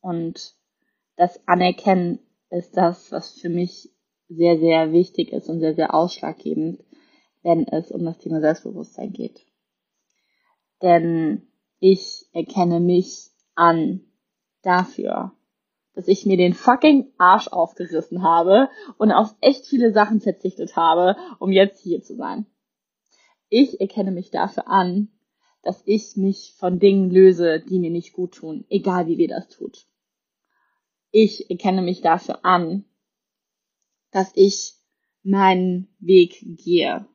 Und 0.00 0.56
das 1.16 1.46
Anerkennen 1.46 2.18
ist 2.50 2.76
das, 2.76 3.12
was 3.12 3.38
für 3.38 3.48
mich 3.48 3.90
sehr, 4.28 4.58
sehr 4.58 4.92
wichtig 4.92 5.32
ist 5.32 5.48
und 5.48 5.60
sehr, 5.60 5.74
sehr 5.74 5.94
ausschlaggebend, 5.94 6.84
wenn 7.42 7.66
es 7.66 7.90
um 7.90 8.04
das 8.04 8.18
Thema 8.18 8.40
Selbstbewusstsein 8.40 9.12
geht. 9.12 9.46
Denn 10.82 11.48
ich 11.78 12.26
erkenne 12.32 12.80
mich 12.80 13.30
an 13.54 14.00
dafür, 14.62 15.32
dass 15.94 16.08
ich 16.08 16.26
mir 16.26 16.36
den 16.36 16.54
fucking 16.54 17.12
Arsch 17.18 17.48
aufgerissen 17.48 18.22
habe 18.22 18.68
und 18.98 19.12
auf 19.12 19.34
echt 19.40 19.66
viele 19.66 19.92
Sachen 19.92 20.20
verzichtet 20.20 20.76
habe, 20.76 21.16
um 21.38 21.52
jetzt 21.52 21.82
hier 21.82 22.02
zu 22.02 22.16
sein. 22.16 22.46
Ich 23.48 23.80
erkenne 23.80 24.12
mich 24.12 24.30
dafür 24.30 24.68
an, 24.68 25.08
dass 25.62 25.82
ich 25.84 26.16
mich 26.16 26.54
von 26.56 26.78
Dingen 26.78 27.10
löse, 27.10 27.60
die 27.60 27.78
mir 27.78 27.90
nicht 27.90 28.12
gut 28.12 28.34
tun, 28.34 28.64
egal 28.70 29.06
wie 29.06 29.18
wir 29.18 29.28
das 29.28 29.48
tut. 29.48 29.86
Ich 31.10 31.50
erkenne 31.50 31.82
mich 31.82 32.00
dafür 32.00 32.44
an, 32.44 32.84
dass 34.12 34.30
ich 34.34 34.74
meinen 35.22 35.88
Weg 35.98 36.40
gehe. 36.40 37.06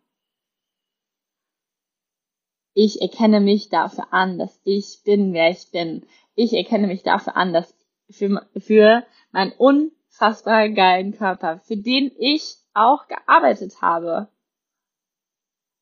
Ich 2.73 3.01
erkenne 3.01 3.39
mich 3.39 3.69
dafür 3.69 4.11
an, 4.11 4.37
dass 4.37 4.59
ich 4.65 5.01
bin, 5.05 5.31
wer 5.33 5.49
ich 5.49 5.71
bin. 5.71 6.05
Ich 6.35 6.53
erkenne 6.53 6.87
mich 6.87 7.03
dafür 7.03 7.35
an, 7.35 7.53
dass 7.53 7.73
für, 8.09 8.45
für 8.57 9.03
meinen 9.31 9.53
unfassbar 9.53 10.69
geilen 10.69 11.13
Körper, 11.13 11.59
für 11.59 11.77
den 11.77 12.11
ich 12.17 12.57
auch 12.73 13.07
gearbeitet 13.07 13.81
habe. 13.81 14.27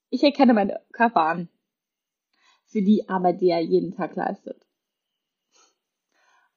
Ich 0.10 0.24
erkenne 0.24 0.53
meinen 0.53 0.77
Körper 0.91 1.22
an. 1.22 1.50
Für 2.65 2.81
die 2.81 3.10
Arbeit, 3.10 3.41
die 3.41 3.50
er 3.50 3.62
jeden 3.62 3.95
Tag 3.95 4.15
leistet. 4.15 4.65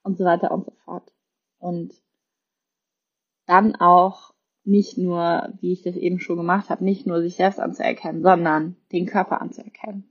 Und 0.02 0.18
so 0.18 0.24
weiter 0.24 0.50
und 0.50 0.64
so 0.64 0.72
fort. 0.84 1.12
Und 1.58 1.94
dann 3.46 3.76
auch 3.76 4.34
nicht 4.64 4.98
nur, 4.98 5.52
wie 5.60 5.72
ich 5.72 5.82
das 5.82 5.96
eben 5.96 6.18
schon 6.20 6.36
gemacht 6.36 6.70
habe, 6.70 6.84
nicht 6.84 7.06
nur 7.06 7.22
sich 7.22 7.36
selbst 7.36 7.60
anzuerkennen, 7.60 8.22
sondern 8.22 8.76
den 8.92 9.06
Körper 9.06 9.40
anzuerkennen. 9.40 10.10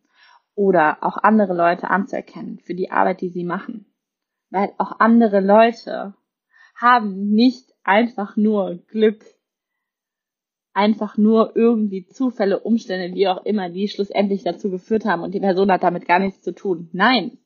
Oder 0.56 1.04
auch 1.04 1.18
andere 1.18 1.54
Leute 1.54 1.90
anzuerkennen 1.90 2.60
für 2.60 2.76
die 2.76 2.90
Arbeit, 2.90 3.22
die 3.22 3.30
sie 3.30 3.44
machen. 3.44 3.86
Weil 4.50 4.74
auch 4.78 5.00
andere 5.00 5.42
Leute 5.42 6.16
haben 6.76 7.30
nicht 7.30 7.74
einfach 7.84 8.36
nur 8.38 8.76
Glück, 8.88 9.24
einfach 10.74 11.18
nur 11.18 11.56
irgendwie 11.56 12.08
Zufälle, 12.08 12.60
Umstände, 12.60 13.16
wie 13.16 13.28
auch 13.28 13.46
immer, 13.46 13.70
die 13.70 13.88
schlussendlich 13.88 14.44
dazu 14.44 14.70
geführt 14.70 15.06
haben 15.06 15.24
und 15.24 15.34
die 15.34 15.40
Person 15.40 15.72
hat 15.72 15.84
damit 15.84 16.08
gar 16.08 16.20
nichts 16.20 16.42
zu 16.42 16.54
tun. 16.54 16.90
Nein, 16.92 17.38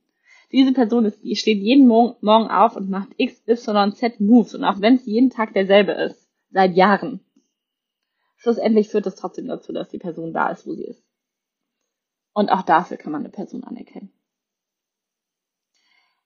diese 0.52 0.74
Person 0.74 1.06
ist, 1.06 1.24
die 1.24 1.36
steht 1.36 1.60
jeden 1.60 1.88
Morgen 1.88 2.50
auf 2.50 2.76
und 2.76 2.90
macht 2.90 3.10
X, 3.18 3.44
Y, 3.48 3.94
Z 3.94 4.20
Moves. 4.20 4.56
Und 4.56 4.64
auch 4.64 4.82
wenn 4.82 4.96
es 4.96 5.06
jeden 5.06 5.30
Tag 5.30 5.54
derselbe 5.54 5.92
ist, 5.92 6.28
seit 6.50 6.76
Jahren, 6.76 7.20
schlussendlich 8.38 8.90
führt 8.90 9.06
es 9.06 9.16
trotzdem 9.16 9.48
dazu, 9.48 9.74
dass 9.74 9.90
die 9.90 10.00
Person 10.00 10.34
da 10.34 10.50
ist, 10.50 10.66
wo 10.66 10.74
sie 10.74 10.86
ist. 10.86 11.04
Und 12.34 12.50
auch 12.52 12.62
dafür 12.62 12.98
kann 12.98 13.12
man 13.12 13.22
eine 13.22 13.30
Person 13.30 13.64
anerkennen. 13.64 14.12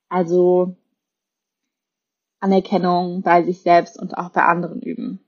Also 0.09 0.75
Anerkennung 2.39 3.21
bei 3.21 3.43
sich 3.43 3.61
selbst 3.61 3.97
und 3.97 4.17
auch 4.17 4.29
bei 4.29 4.43
anderen 4.43 4.81
üben. 4.81 5.25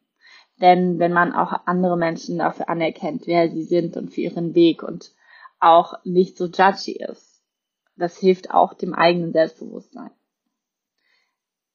Denn 0.61 0.99
wenn 0.99 1.11
man 1.11 1.33
auch 1.33 1.53
andere 1.65 1.97
Menschen 1.97 2.37
dafür 2.37 2.69
anerkennt, 2.69 3.25
wer 3.25 3.49
sie 3.49 3.63
sind 3.63 3.97
und 3.97 4.13
für 4.13 4.21
ihren 4.21 4.55
Weg 4.55 4.83
und 4.83 5.13
auch 5.59 5.95
nicht 6.03 6.37
so 6.37 6.45
judgy 6.45 6.97
ist, 6.97 7.41
das 7.97 8.17
hilft 8.17 8.51
auch 8.51 8.73
dem 8.73 8.93
eigenen 8.93 9.31
Selbstbewusstsein. 9.31 10.11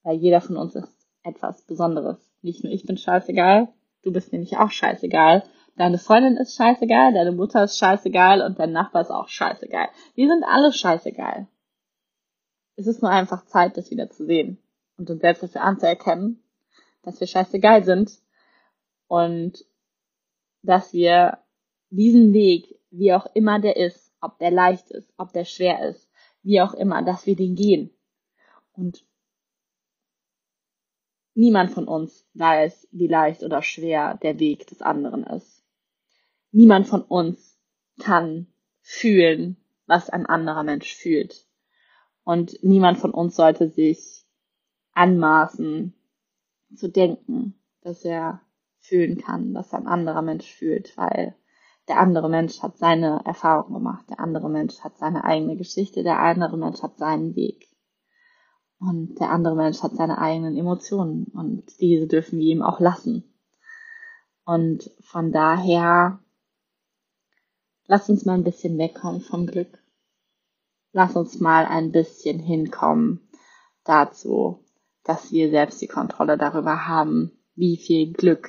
Weil 0.03 0.17
jeder 0.17 0.41
von 0.41 0.57
uns 0.57 0.75
ist 0.75 1.07
etwas 1.23 1.63
Besonderes. 1.63 2.19
Nicht 2.43 2.65
nur 2.65 2.73
ich 2.73 2.87
bin 2.87 2.97
scheißegal, 2.97 3.69
du 4.03 4.13
bist 4.13 4.33
nämlich 4.33 4.57
auch 4.57 4.71
scheißegal. 4.71 5.43
Deine 5.81 5.97
Freundin 5.97 6.37
ist 6.37 6.57
scheißegal, 6.57 7.15
deine 7.15 7.33
Mutter 7.33 7.65
ist 7.65 7.79
scheißegal 7.79 8.43
und 8.43 8.59
dein 8.59 8.71
Nachbar 8.71 9.01
ist 9.01 9.11
auch 9.11 9.29
scheißegal. 9.29 9.89
Wir 10.15 10.29
sind 10.29 10.45
alle 10.45 10.75
scheißegal. 10.75 11.49
Es 12.77 12.87
ist 12.87 13.01
nur 13.01 13.11
einfach 13.11 13.47
Zeit, 13.47 13.79
das 13.79 13.91
wieder 13.91 14.11
zu 14.11 14.27
sehen 14.27 14.59
und 14.99 15.09
uns 15.09 15.23
selbst 15.23 15.43
dafür 15.43 15.63
anzuerkennen, 15.63 16.43
dass 17.01 17.19
wir 17.19 17.27
scheißegal 17.27 17.83
sind 17.85 18.13
und 19.07 19.65
dass 20.61 20.93
wir 20.93 21.39
diesen 21.89 22.35
Weg, 22.35 22.79
wie 22.91 23.15
auch 23.15 23.25
immer 23.33 23.59
der 23.59 23.79
ist, 23.79 24.13
ob 24.21 24.39
der 24.39 24.51
leicht 24.51 24.91
ist, 24.91 25.11
ob 25.17 25.33
der 25.33 25.47
schwer 25.47 25.89
ist, 25.89 26.11
wie 26.43 26.61
auch 26.61 26.75
immer, 26.75 27.01
dass 27.03 27.25
wir 27.25 27.37
den 27.37 27.55
gehen. 27.55 27.89
Und 28.75 29.07
niemand 31.33 31.71
von 31.71 31.89
uns 31.89 32.27
weiß, 32.35 32.87
wie 32.91 33.07
leicht 33.07 33.43
oder 33.43 33.63
schwer 33.63 34.19
der 34.23 34.39
Weg 34.39 34.67
des 34.67 34.83
anderen 34.83 35.25
ist. 35.25 35.60
Niemand 36.53 36.89
von 36.89 37.03
uns 37.03 37.59
kann 37.99 38.47
fühlen, 38.83 39.57
was 39.87 40.11
ein 40.11 40.27
anderer 40.27 40.63
Mensch 40.63 40.95
fühlt. 40.95 41.47
Und 42.25 42.63
niemand 42.63 42.99
von 42.99 43.13
uns 43.13 43.37
sollte 43.37 43.69
sich 43.69 44.25
anmaßen 44.93 45.95
zu 46.75 46.89
denken, 46.89 47.55
dass 47.83 48.05
er 48.05 48.41
fühlen 48.79 49.19
kann, 49.19 49.55
was 49.55 49.73
ein 49.75 49.87
anderer 49.87 50.23
Mensch 50.23 50.47
fühlt, 50.47 50.97
weil 50.97 51.35
der 51.89 51.99
andere 51.99 52.29
Mensch 52.29 52.63
hat 52.63 52.79
seine 52.79 53.23
Erfahrung 53.25 53.75
gemacht, 53.75 54.09
der 54.09 54.21
andere 54.21 54.49
Mensch 54.49 54.81
hat 54.81 54.99
seine 54.99 55.25
eigene 55.25 55.57
Geschichte, 55.57 56.03
der 56.03 56.21
andere 56.21 56.57
Mensch 56.57 56.83
hat 56.83 56.99
seinen 56.99 57.35
Weg. 57.35 57.69
Und 58.79 59.21
der 59.21 59.31
andere 59.31 59.57
Mensch 59.57 59.83
hat 59.83 59.97
seine 59.97 60.19
eigenen 60.19 60.57
Emotionen 60.57 61.25
und 61.35 61.81
diese 61.81 62.07
dürfen 62.07 62.39
wir 62.39 62.47
ihm 62.47 62.63
auch 62.63 62.81
lassen. 62.81 63.25
Und 64.45 64.91
von 65.01 65.33
daher, 65.33 66.21
lass 67.91 68.09
uns 68.09 68.25
mal 68.25 68.35
ein 68.35 68.45
bisschen 68.45 68.79
wegkommen 68.79 69.21
vom 69.21 69.49
Glück. 69.49 69.83
Lass 70.93 71.17
uns 71.17 71.41
mal 71.41 71.67
ein 71.67 71.91
bisschen 71.91 72.39
hinkommen 72.39 73.29
dazu, 73.83 74.65
dass 75.03 75.33
wir 75.33 75.51
selbst 75.51 75.83
die 75.83 75.89
Kontrolle 75.89 76.39
darüber 76.39 76.87
haben, 76.87 77.33
wie 77.57 77.77
viel 77.77 78.13
Glück 78.13 78.49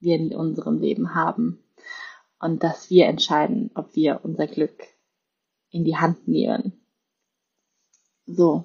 wir 0.00 0.16
in 0.16 0.34
unserem 0.34 0.80
Leben 0.80 1.14
haben 1.14 1.64
und 2.38 2.62
dass 2.62 2.90
wir 2.90 3.06
entscheiden, 3.06 3.70
ob 3.74 3.96
wir 3.96 4.20
unser 4.22 4.46
Glück 4.46 4.84
in 5.70 5.84
die 5.84 5.96
Hand 5.96 6.28
nehmen. 6.28 6.84
So. 8.26 8.64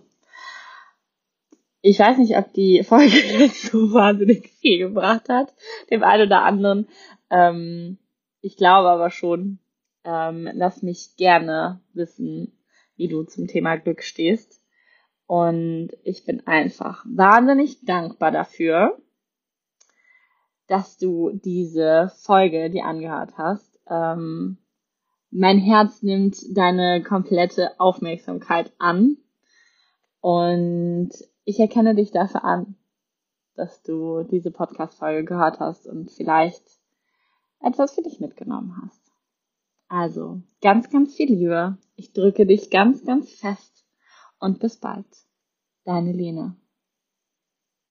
Ich 1.81 1.97
weiß 1.97 2.17
nicht, 2.17 2.37
ob 2.37 2.51
die 2.51 2.83
Folge 2.83 3.05
jetzt 3.39 3.71
so 3.71 3.93
wahnsinnig 3.93 4.49
viel 4.49 4.79
gebracht 4.79 5.29
hat, 5.29 5.53
dem 5.89 6.03
einen 6.03 6.27
oder 6.27 6.43
anderen. 6.43 6.89
Ähm, 7.29 7.97
ich 8.41 8.57
glaube 8.57 8.89
aber 8.89 9.11
schon. 9.11 9.59
Ähm, 10.09 10.49
lass 10.53 10.81
mich 10.81 11.15
gerne 11.17 11.81
wissen, 11.93 12.57
wie 12.95 13.07
du 13.07 13.23
zum 13.23 13.47
Thema 13.47 13.75
Glück 13.75 14.01
stehst. 14.01 14.61
Und 15.27 15.89
ich 16.03 16.25
bin 16.25 16.47
einfach 16.47 17.05
wahnsinnig 17.07 17.85
dankbar 17.85 18.31
dafür, 18.31 18.97
dass 20.67 20.97
du 20.97 21.31
diese 21.33 22.11
Folge 22.17 22.69
dir 22.69 22.85
angehört 22.85 23.37
hast 23.37 23.69
ähm, 23.89 24.57
mein 25.31 25.57
Herz 25.59 26.01
nimmt 26.01 26.37
deine 26.55 27.03
komplette 27.03 27.79
Aufmerksamkeit 27.79 28.71
an 28.79 29.17
und 30.21 31.11
ich 31.43 31.59
erkenne 31.59 31.95
dich 31.95 32.11
dafür 32.11 32.43
an, 32.43 32.75
dass 33.55 33.81
du 33.81 34.23
diese 34.23 34.51
Podcast-Folge 34.51 35.25
gehört 35.25 35.59
hast 35.59 35.87
und 35.87 36.11
vielleicht 36.11 36.63
etwas 37.61 37.93
für 37.93 38.01
dich 38.01 38.19
mitgenommen 38.19 38.79
hast. 38.81 38.98
Also, 39.89 40.41
ganz, 40.61 40.89
ganz 40.91 41.15
viel 41.15 41.29
Liebe. 41.29 41.77
Ich 41.95 42.13
drücke 42.13 42.45
dich 42.45 42.69
ganz, 42.69 43.03
ganz 43.03 43.31
fest 43.33 43.85
und 44.39 44.59
bis 44.59 44.77
bald. 44.77 45.07
Deine 45.83 46.11
Lene. 46.13 46.55